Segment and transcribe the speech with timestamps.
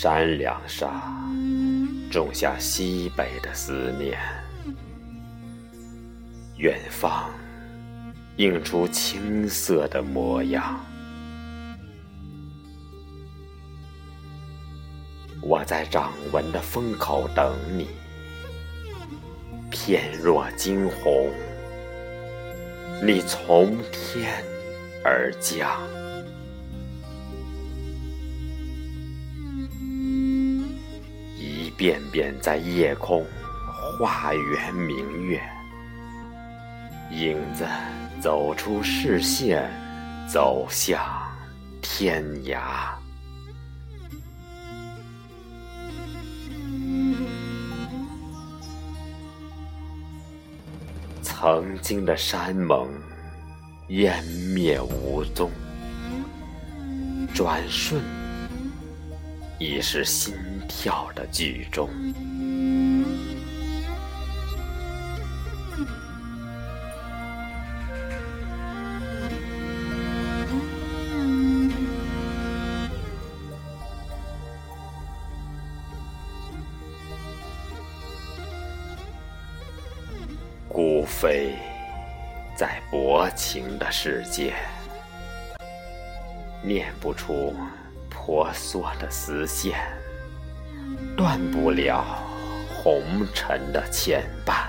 [0.00, 1.02] 山梁上
[2.08, 4.16] 种下西北的思念，
[6.56, 7.28] 远方
[8.36, 10.78] 映出青涩的模样。
[15.42, 17.88] 我在掌纹的风口等你，
[19.68, 21.28] 翩若惊鸿，
[23.02, 24.44] 你从天
[25.04, 25.68] 而降。
[31.78, 33.24] 便便在夜空
[33.96, 35.40] 画圆明月，
[37.12, 37.64] 影子
[38.20, 39.70] 走出视线，
[40.28, 41.00] 走向
[41.80, 42.58] 天涯。
[51.22, 52.88] 曾经的山盟
[53.88, 54.20] 湮
[54.52, 55.48] 灭无踪，
[57.32, 58.17] 转瞬。
[59.58, 60.34] 已是心
[60.68, 61.90] 跳的剧终。
[80.68, 81.56] 孤飞
[82.54, 84.54] 在薄情的世界，
[86.62, 87.52] 念不出。
[88.28, 89.80] 婆娑的丝线，
[91.16, 92.04] 断不了
[92.68, 93.02] 红
[93.32, 94.68] 尘的牵绊。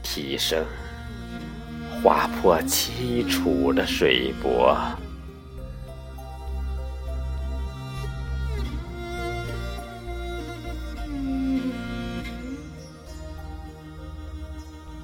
[0.00, 0.64] 啼声
[2.00, 4.78] 划破凄楚的水波，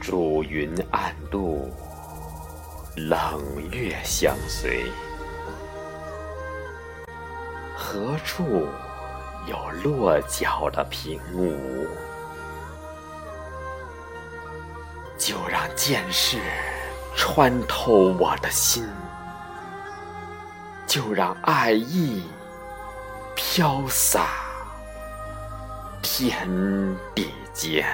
[0.00, 1.68] 烛云暗渡，
[2.94, 4.84] 冷月相随。
[7.90, 8.68] 何处
[9.46, 11.86] 有落脚的平芜？
[15.16, 16.38] 就让剑势
[17.16, 18.86] 穿透我的心，
[20.86, 22.22] 就让爱意
[23.34, 24.26] 飘洒
[26.02, 26.46] 天
[27.14, 27.86] 地间。